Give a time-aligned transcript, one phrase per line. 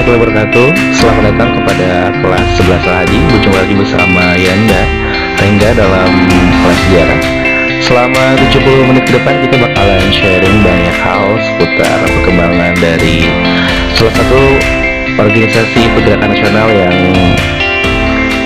[0.00, 1.88] warahmatullahi wabarakatuh Selamat datang kepada
[2.24, 4.82] kelas 11 Al-Hadi Berjumpa lagi bersama Yanda
[5.36, 6.10] Rengga dalam
[6.64, 7.20] kelas sejarah
[7.84, 13.28] Selama 70 menit ke depan kita bakalan sharing banyak hal seputar perkembangan dari
[13.92, 14.40] salah satu
[15.20, 16.96] organisasi pergerakan nasional yang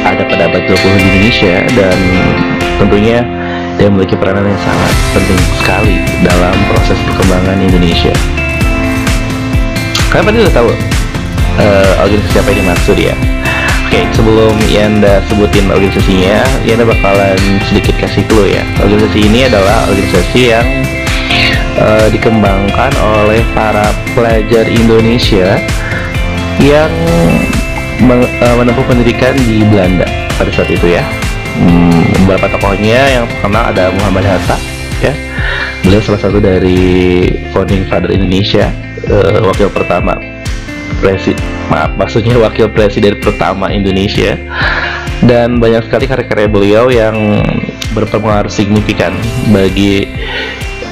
[0.03, 1.99] ada pada abad 20 di Indonesia dan
[2.83, 3.19] tentunya
[3.79, 8.15] dia memiliki peranan yang sangat penting sekali dalam proses perkembangan Indonesia.
[10.11, 10.94] Kalian pasti udah tahu
[11.59, 13.15] uh, organisasi apa yang dimaksud ya?
[13.95, 17.39] Oke, sebelum Yanda sebutin organisasinya, Yanda bakalan
[17.71, 18.67] sedikit kasih clue ya.
[18.83, 20.67] Organisasi ini adalah organisasi yang
[21.79, 23.87] uh, dikembangkan oleh para
[24.19, 25.63] pelajar Indonesia
[26.59, 26.91] yang
[28.11, 31.07] uh, menempuh pendidikan di Belanda pada saat itu ya.
[31.55, 34.59] Hmm, beberapa tokohnya yang terkenal ada Muhammad Hatta
[34.99, 35.15] ya.
[35.87, 38.75] Beliau salah satu dari founding father Indonesia,
[39.07, 40.34] uh, wakil pertama
[41.05, 44.41] presiden maaf maksudnya wakil presiden pertama Indonesia
[45.21, 47.45] dan banyak sekali karya-karya beliau yang
[47.93, 49.13] berpengaruh signifikan
[49.53, 50.09] bagi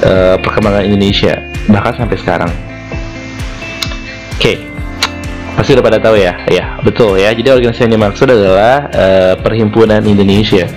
[0.05, 2.51] uh, perkembangan Indonesia bahkan sampai sekarang.
[4.33, 4.57] Oke, okay.
[5.55, 7.31] pasti udah pada tahu ya, ya betul ya.
[7.31, 10.67] Jadi organisasi yang dimaksud adalah uh, Perhimpunan Indonesia.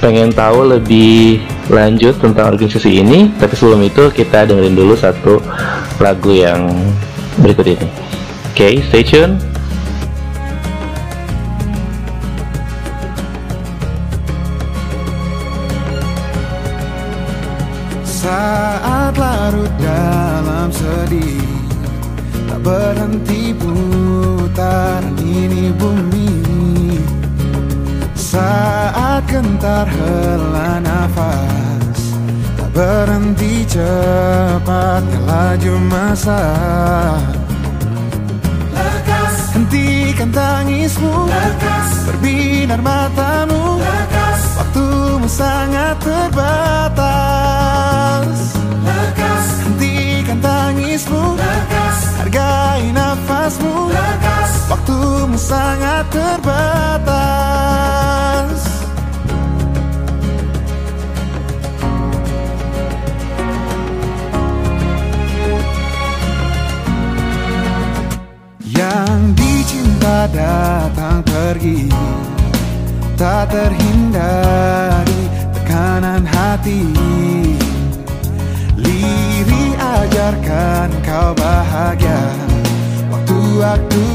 [0.00, 5.40] Pengen tahu lebih lanjut tentang organisasi ini, tapi sebelum itu kita dengerin dulu satu
[6.00, 6.72] lagu yang
[7.40, 8.13] berikut ini.
[8.54, 9.42] Okay, stay tuned.
[18.06, 21.42] Saat larut dalam sedih
[22.46, 26.30] Tak berhenti putaran ini bumi
[28.14, 32.14] Saat gentar hela nafas
[32.54, 36.38] Tak berhenti cepat laju masa
[39.74, 41.26] Hentikan tangismu.
[41.26, 43.82] Lekas Berbinar matamu.
[43.82, 47.02] Lekas Waktumu sangat terbatas.
[48.86, 51.34] Lekas Hentikan tangismu.
[51.34, 53.90] Lekas Hargai nafasmu.
[53.90, 57.74] Lekas Waktumu sangat terbatas
[70.32, 71.90] datang pergi.
[73.14, 75.22] Tak terhindari
[75.54, 76.82] tekanan hati.
[78.78, 82.20] Liri ajarkan kau bahagia.
[83.12, 84.13] Waktu-waktu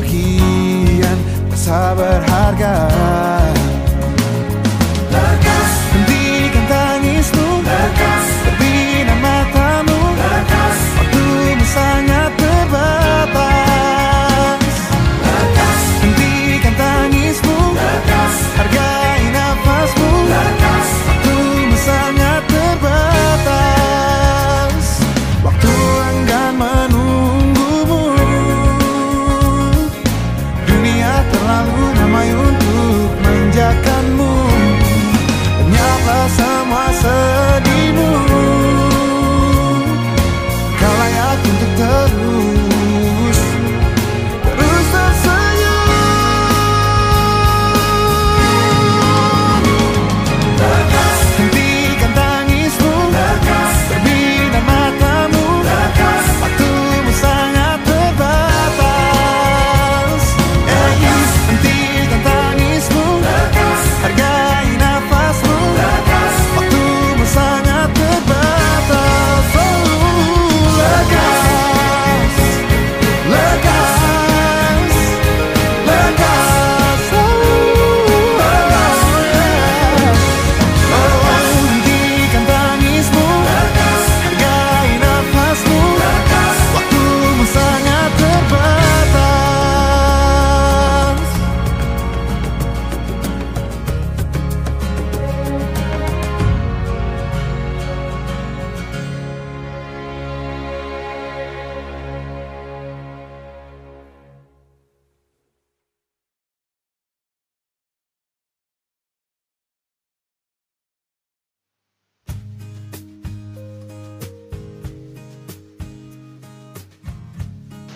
[36.70, 37.49] myself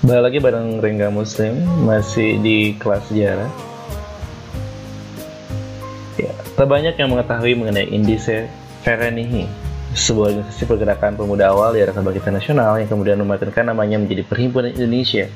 [0.04, 3.48] Balik lagi bareng Rengga Muslim masih di kelas sejarah.
[6.20, 6.68] Ya, tak
[7.00, 8.52] yang mengetahui mengenai Indise
[8.84, 9.48] Ferenihi,
[9.96, 14.76] sebuah organisasi pergerakan pemuda awal di Gerakan Bangkitan Nasional yang kemudian mematenkan namanya menjadi Perhimpunan
[14.76, 15.32] Indonesia.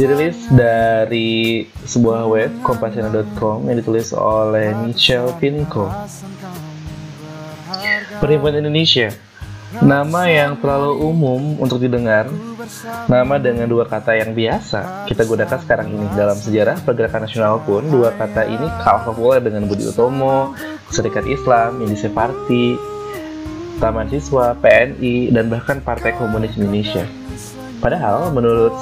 [0.00, 5.92] Dirilis dari sebuah web kompasiana.com yang ditulis oleh Michel Pinko.
[8.16, 9.12] Perhimpunan Indonesia
[9.80, 12.28] Nama yang terlalu umum untuk didengar,
[13.10, 17.82] nama dengan dua kata yang biasa kita gunakan sekarang ini dalam sejarah pergerakan nasional pun
[17.86, 20.54] dua kata ini kalah populer dengan Budi Utomo,
[20.92, 22.78] Serikat Islam, Indonesia Party,
[23.82, 27.02] Taman Siswa, PNI, dan bahkan Partai Komunis Indonesia.
[27.82, 28.78] Padahal menurut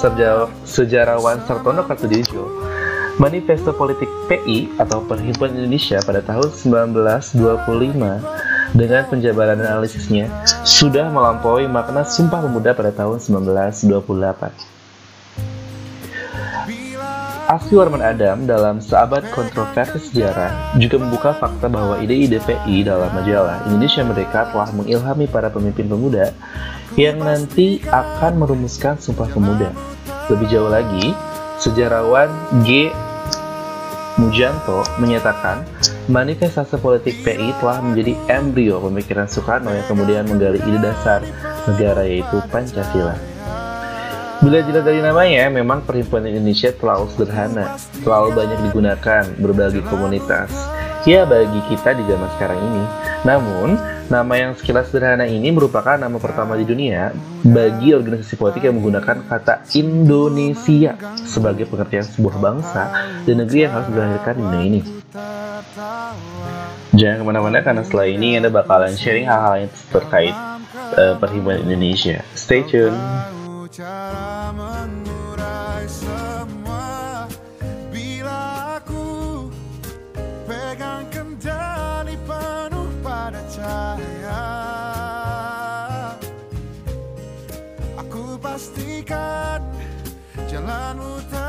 [0.68, 2.52] sejarawan Sartono Kartodijo,
[3.16, 10.30] Manifesto Politik PI atau Perhimpunan Indonesia pada tahun 1925 dengan penjabaran analisisnya
[10.62, 14.70] sudah melampaui makna Sumpah Pemuda pada tahun 1928.
[17.50, 23.66] Asfi Warman Adam dalam Seabad Kontroversi Sejarah juga membuka fakta bahwa ide-ide PI dalam majalah
[23.66, 26.30] Indonesia Merdeka telah mengilhami para pemimpin pemuda
[26.94, 29.74] yang nanti akan merumuskan Sumpah Pemuda.
[30.30, 31.10] Lebih jauh lagi,
[31.58, 32.30] sejarawan
[32.62, 32.94] G.
[34.14, 35.66] Mujanto menyatakan
[36.10, 41.22] manifestasi politik PI telah menjadi embrio pemikiran Soekarno yang kemudian menggali ide dasar
[41.70, 43.14] negara yaitu Pancasila.
[44.40, 50.48] Bila dilihat dari namanya, memang Perhimpunan Indonesia terlalu sederhana, terlalu banyak digunakan berbagai komunitas.
[51.04, 52.84] Ya bagi kita di zaman sekarang ini.
[53.28, 53.76] Namun,
[54.10, 57.14] nama yang sekilas sederhana ini merupakan nama pertama di dunia
[57.46, 62.82] bagi organisasi politik yang menggunakan kata Indonesia sebagai pengertian sebuah bangsa
[63.22, 64.80] dan negeri yang harus dilahirkan di dunia ini.
[66.90, 70.34] Jangan ke mana-mana karena setelah ini Anda bakalan sharing hal-hal yang terkait
[70.98, 72.26] uh, Perhimpunan Indonesia.
[72.34, 72.98] Stay tune.
[90.70, 91.39] Manu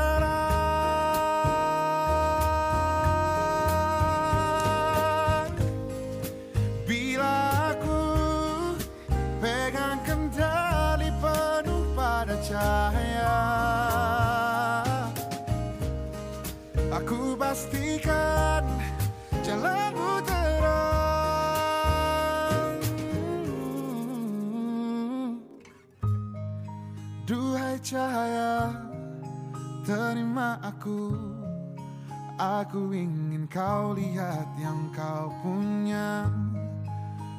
[32.72, 36.24] Aku ingin kau lihat yang kau punya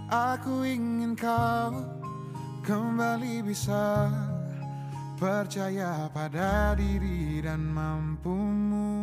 [0.05, 1.73] Aku ingin kau
[2.61, 4.13] kembali bisa
[5.17, 9.02] percaya pada diri dan mampumu.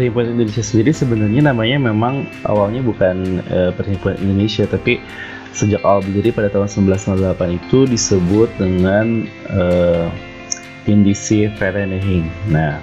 [0.00, 4.96] Perhimpunan Indonesia sendiri sebenarnya namanya memang awalnya bukan uh, Perhimpunan Indonesia tapi
[5.52, 10.08] sejak awal berdiri pada tahun 1908 itu disebut dengan uh,
[10.88, 12.24] Indisi Vereniging.
[12.48, 12.80] Nah,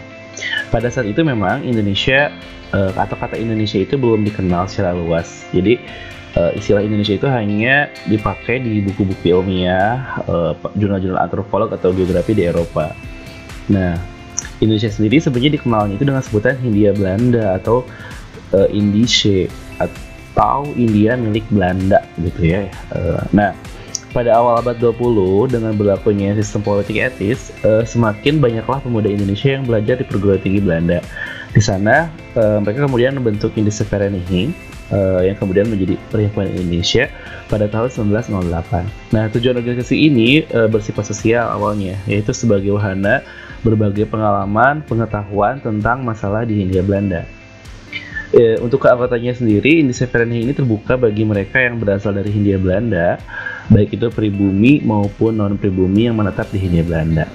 [0.70, 2.30] pada saat itu memang Indonesia
[2.78, 5.42] uh, atau kata Indonesia itu belum dikenal secara luas.
[5.50, 5.82] Jadi
[6.38, 12.46] uh, istilah Indonesia itu hanya dipakai di buku-buku ilmiah, uh, jurnal-jurnal antropolog atau geografi di
[12.46, 12.94] Eropa.
[13.74, 14.17] Nah,
[14.64, 17.86] Indonesia sendiri sebenarnya dikenalnya itu dengan sebutan Hindia Belanda atau
[18.54, 22.70] uh, Indice atau India milik Belanda gitu ya.
[22.94, 23.54] Uh, nah,
[24.16, 29.66] pada awal abad 20 dengan berlakunya sistem politik etis, uh, semakin banyaklah pemuda Indonesia yang
[29.68, 31.06] belajar di perguruan tinggi Belanda.
[31.54, 34.54] Di sana, uh, mereka kemudian membentuk Indische Vereniging
[34.92, 37.12] uh, yang kemudian menjadi Perhimpunan Indonesia
[37.48, 39.14] pada tahun 1908.
[39.16, 43.24] Nah, tujuan organisasi ini uh, bersifat sosial awalnya, yaitu sebagai wahana
[43.66, 47.26] berbagai pengalaman, pengetahuan tentang masalah di Hindia Belanda.
[48.28, 53.18] E, untuk keanggotaannya sendiri, Indische Vereniging ini terbuka bagi mereka yang berasal dari Hindia Belanda,
[53.72, 57.26] baik itu pribumi maupun non-pribumi yang menetap di Hindia Belanda.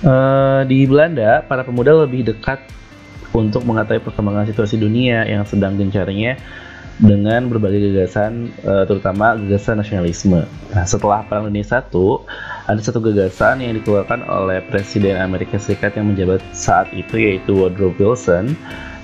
[0.00, 0.12] E,
[0.70, 2.62] di Belanda, para pemuda lebih dekat
[3.34, 6.38] untuk mengetahui perkembangan situasi dunia yang sedang gencarnya
[6.94, 10.46] dengan berbagai gagasan, uh, terutama gagasan nasionalisme.
[10.70, 11.82] Nah, setelah Perang Dunia I,
[12.70, 17.90] ada satu gagasan yang dikeluarkan oleh Presiden Amerika Serikat yang menjabat saat itu, yaitu Woodrow
[17.98, 18.54] Wilson,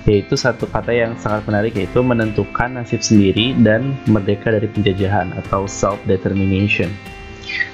[0.07, 5.67] yaitu satu kata yang sangat menarik, yaitu menentukan nasib sendiri dan merdeka dari penjajahan atau
[5.67, 6.87] self-determination.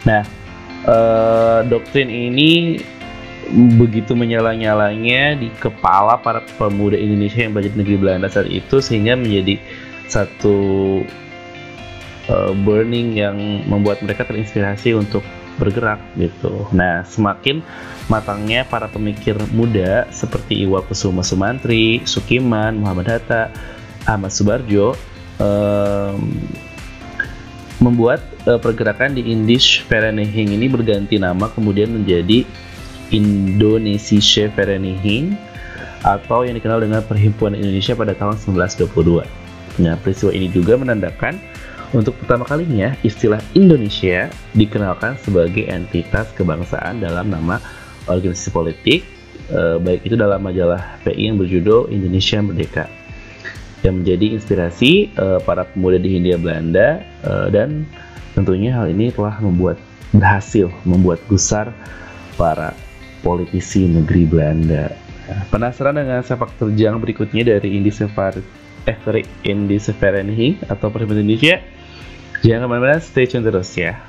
[0.09, 0.25] Nah,
[0.89, 2.81] uh, doktrin ini
[3.51, 9.59] begitu menyala-nyalanya di kepala para pemuda Indonesia yang belajar negeri Belanda saat itu sehingga menjadi
[10.07, 10.57] satu
[12.31, 13.37] uh, burning yang
[13.67, 15.23] membuat mereka terinspirasi untuk
[15.57, 16.69] bergerak gitu.
[16.69, 17.65] Nah, semakin
[18.07, 23.49] matangnya para pemikir muda seperti Iwa Kusuma Sumantri, Sukiman, Muhammad Hatta,
[24.05, 24.93] Ahmad Subarjo
[25.41, 26.19] um,
[27.81, 32.45] membuat uh, pergerakan di Indisch Vereniging ini berganti nama kemudian menjadi
[33.11, 35.35] Indonesia Vereniging
[36.05, 39.23] atau yang dikenal dengan Perhimpunan Indonesia pada tahun 1922.
[39.83, 41.37] Nah, peristiwa ini juga menandakan
[41.95, 47.63] untuk pertama kalinya, istilah Indonesia dikenalkan sebagai entitas kebangsaan dalam nama
[48.11, 49.07] organisasi politik,
[49.47, 52.85] eh, baik itu dalam majalah PI yang berjudul Indonesia Merdeka,
[53.87, 57.87] yang menjadi inspirasi eh, para pemuda di Hindia Belanda eh, dan
[58.35, 59.79] tentunya hal ini telah membuat
[60.11, 61.71] berhasil membuat gusar
[62.35, 62.75] para
[63.25, 64.93] politisi negeri Belanda.
[65.51, 68.39] Penasaran dengan sepak terjang berikutnya dari Indi Safari
[68.87, 71.59] eh Indi Severenhi atau Perhimpunan Indonesia?
[72.39, 73.99] Jangan ke mana-mana, stay tune terus ya.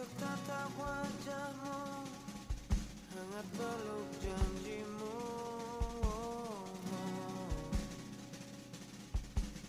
[0.00, 1.80] Sejuk tatap wajahmu.
[3.12, 5.16] Hangat peluk janjimu.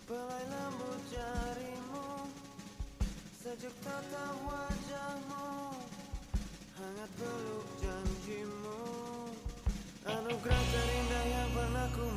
[0.08, 2.32] Belai lembut jarimu.
[3.44, 5.76] Sejuk tatap wajahmu.
[6.80, 8.80] Hangat peluk janjimu.
[10.08, 12.08] Anugerah terindah yang pernah ku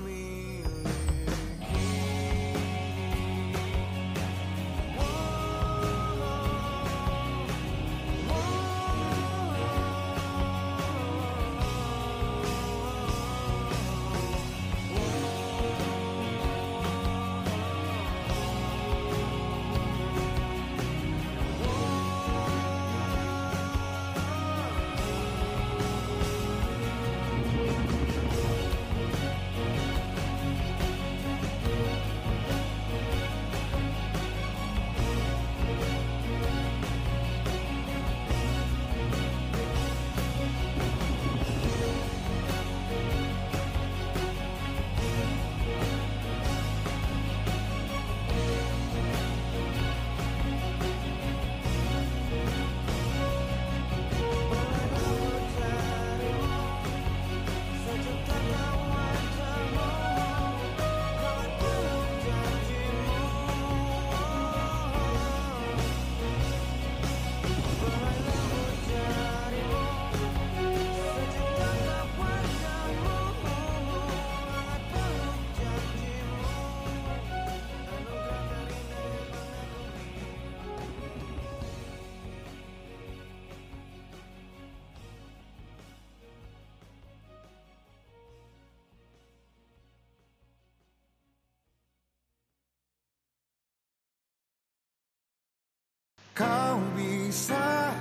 [96.34, 97.94] Kau bisa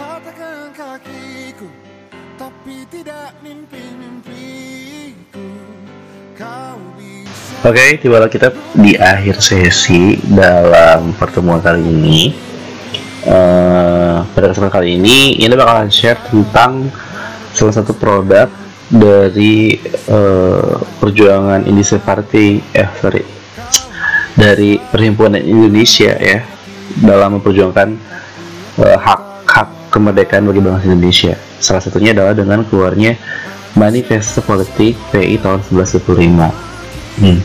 [0.00, 1.68] patahkan kakiku
[2.40, 5.44] Tapi tidak mimpi-mimpiku.
[6.32, 12.32] Kau bisa Oke, tibalah kita di akhir sesi dalam pertemuan kali ini.
[13.28, 16.88] Eh, pada kesempatan kali ini, ini bakalan share tentang
[17.52, 18.48] salah satu produk
[18.88, 23.20] dari eh, perjuangan Indonesia Party, eh sorry,
[24.32, 26.55] dari Perhimpunan Indonesia ya
[27.00, 27.88] dalam memperjuangkan
[28.84, 31.34] eh, hak-hak kemerdekaan bagi bangsa Indonesia.
[31.60, 33.16] Salah satunya adalah dengan keluarnya
[33.76, 37.20] Manifesto Politik PI tahun 1925.
[37.20, 37.40] Hmm.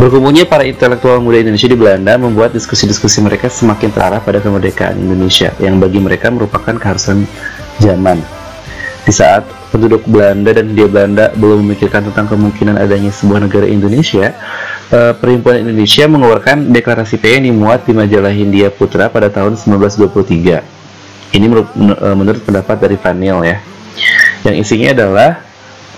[0.00, 5.52] Berkumpulnya para intelektual muda Indonesia di Belanda membuat diskusi-diskusi mereka semakin terarah pada kemerdekaan Indonesia
[5.60, 7.28] yang bagi mereka merupakan keharusan
[7.82, 8.20] zaman.
[9.04, 14.34] Di saat penduduk Belanda dan dia Belanda belum memikirkan tentang kemungkinan adanya sebuah negara Indonesia,
[14.90, 20.62] eh, Perhimpunan Indonesia mengeluarkan deklarasi PI yang dimuat di majalah Hindia Putra pada tahun 1923.
[21.30, 23.56] Ini menurut, eh, menurut pendapat dari Vanil ya,
[24.44, 25.30] yang isinya adalah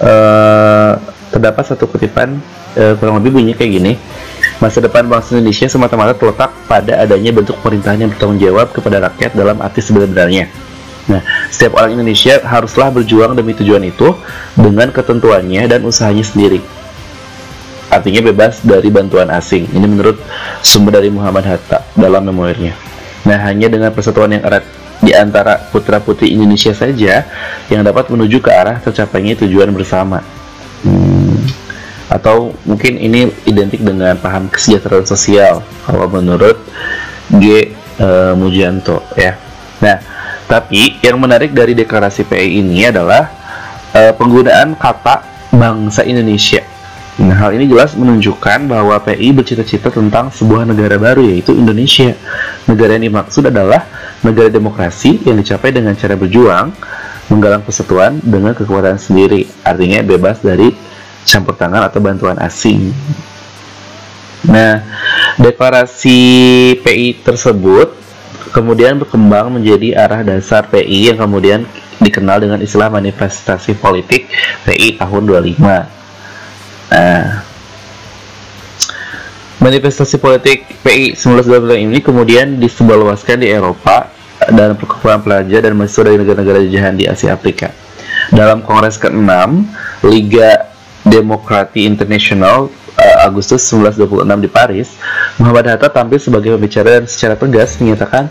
[0.03, 0.93] eh,
[1.33, 2.37] terdapat satu kutipan
[2.77, 3.93] eh, kurang lebih bunyi kayak gini
[4.59, 9.35] masa depan bangsa Indonesia semata-mata terletak pada adanya bentuk pemerintahan yang bertanggung jawab kepada rakyat
[9.35, 10.47] dalam arti sebenarnya
[11.03, 11.19] Nah,
[11.51, 14.15] setiap orang Indonesia haruslah berjuang demi tujuan itu
[14.55, 16.63] dengan ketentuannya dan usahanya sendiri.
[17.93, 19.69] Artinya bebas dari bantuan asing.
[19.69, 20.17] Ini menurut
[20.65, 22.73] sumber dari Muhammad Hatta dalam memoirnya.
[23.29, 24.65] Nah, hanya dengan persatuan yang erat
[25.05, 27.29] di antara putra-putri Indonesia saja
[27.69, 30.25] yang dapat menuju ke arah tercapainya tujuan bersama.
[30.83, 31.37] Hmm,
[32.09, 36.57] atau mungkin ini identik dengan paham kesejahteraan sosial kalau menurut
[37.29, 37.77] G.
[37.77, 39.37] eh, Mujanto ya.
[39.85, 40.01] Nah,
[40.49, 43.29] tapi yang menarik dari deklarasi PI ini adalah
[43.93, 46.63] eh, penggunaan kata bangsa Indonesia.
[47.21, 52.17] Nah, hal ini jelas menunjukkan bahwa PI bercita-cita tentang sebuah negara baru yaitu Indonesia.
[52.65, 53.85] Negara yang dimaksud adalah
[54.25, 56.73] negara demokrasi yang dicapai dengan cara berjuang,
[57.29, 59.45] menggalang persatuan dengan kekuatan sendiri.
[59.61, 60.73] Artinya bebas dari
[61.29, 62.97] campur tangan atau bantuan asing.
[64.49, 64.81] Nah,
[65.37, 66.21] deklarasi
[66.81, 67.93] PI tersebut
[68.57, 71.69] kemudian berkembang menjadi arah dasar PI yang kemudian
[72.01, 74.33] dikenal dengan istilah manifestasi politik
[74.65, 76.02] PI tahun 25.
[76.93, 77.41] Nah,
[79.65, 84.13] manifestasi politik PI 1925 ini kemudian disebarluaskan di Eropa
[84.53, 87.73] dan perkumpulan pelajar dan mahasiswa dari negara-negara jajahan di Asia Afrika.
[88.29, 89.25] Dalam Kongres ke-6,
[90.05, 90.69] Liga
[91.01, 92.69] Demokrati Internasional
[93.01, 94.89] eh, Agustus 1926 di Paris,
[95.41, 98.29] Muhammad Hatta tampil sebagai pembicara dan secara tegas menyatakan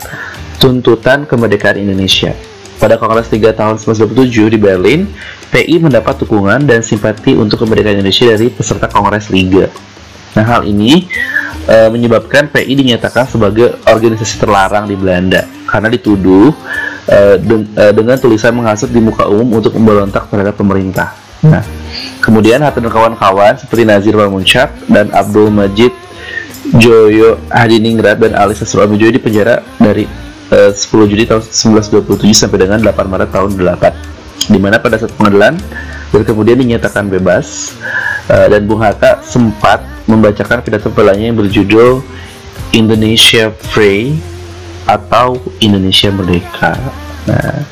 [0.62, 2.51] tuntutan kemerdekaan Indonesia.
[2.80, 5.00] Pada Kongres 3 tahun 1927 di Berlin,
[5.52, 9.68] PI mendapat dukungan dan simpati untuk kemerdekaan Indonesia dari peserta Kongres Liga.
[10.32, 11.06] Nah, hal ini
[11.68, 16.50] eh, menyebabkan PI dinyatakan sebagai organisasi terlarang di Belanda karena dituduh
[17.38, 21.12] den- eh, dengan tulisan menghasut di muka umum untuk memberontak terhadap pemerintah.
[21.42, 21.62] Nah,
[22.22, 25.90] kemudian Hatta dan kawan-kawan seperti Nazir Walmunchak dan Abdul Majid
[26.78, 30.06] Joyo Hadiningrat dan Ali Sasro dipenjara dari
[30.52, 35.14] eh, 10 Juli tahun 1927 sampai dengan 8 Maret tahun 8 di mana pada saat
[35.16, 35.56] pengadilan
[36.12, 37.72] dan kemudian dinyatakan bebas
[38.28, 42.04] eh, dan Bung Hatta sempat membacakan pidato pelanya yang berjudul
[42.76, 44.18] Indonesia Free
[44.82, 46.74] atau Indonesia Merdeka.
[47.22, 47.62] Nah,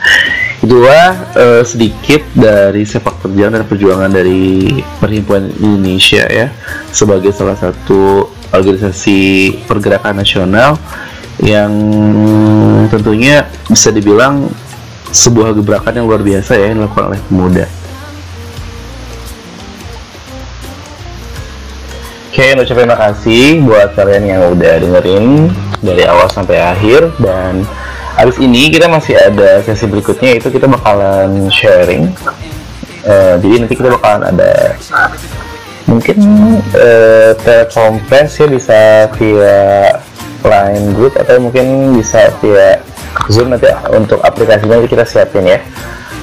[0.62, 6.54] itulah eh, sedikit dari sepak terjang dan perjuangan dari Perhimpunan Indonesia ya
[6.94, 9.18] sebagai salah satu organisasi
[9.66, 10.78] pergerakan nasional
[11.40, 11.72] yang
[12.92, 14.48] tentunya bisa dibilang
[15.10, 17.66] sebuah gebrakan yang luar biasa ya yang dilakukan oleh pemuda.
[22.30, 25.50] Oke, ucapin terima kasih buat kalian yang udah dengerin
[25.82, 27.66] dari awal sampai akhir dan
[28.14, 32.06] abis ini kita masih ada sesi berikutnya itu kita bakalan sharing.
[33.02, 34.78] Eh, jadi nanti kita bakalan ada
[35.90, 36.16] mungkin
[36.70, 39.98] eh, telepon press ya bisa via
[40.44, 42.80] line group atau mungkin bisa via
[43.28, 45.60] zoom nanti untuk aplikasinya kita siapin ya.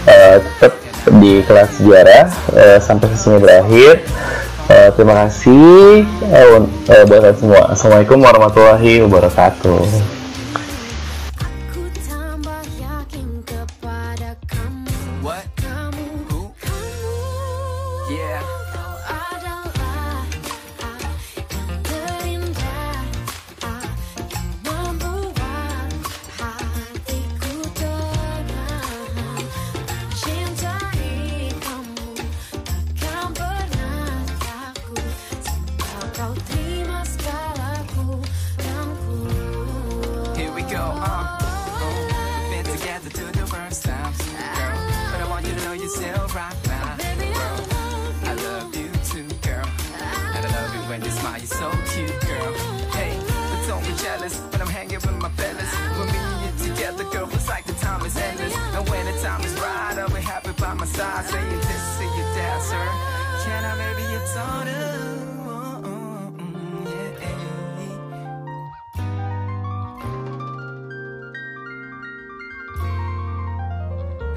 [0.07, 0.73] Eh, tetap
[1.19, 2.25] di kelas sejarah
[2.55, 4.03] eh, sampai sesinya berakhir.
[4.67, 6.03] Eh, terima kasih
[6.59, 7.71] un- eh, buat semua.
[7.71, 10.16] Assalamualaikum warahmatullahi wabarakatuh.
[64.37, 66.87] Uh, uh, uh, mm,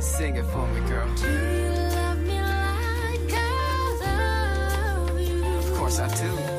[0.00, 1.08] Sing it for me, girl.
[5.58, 6.49] Of course I do.